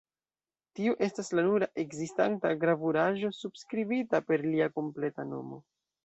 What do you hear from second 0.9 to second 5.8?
estas la nura ekzistanta gravuraĵo subskribita per lia kompleta nomo.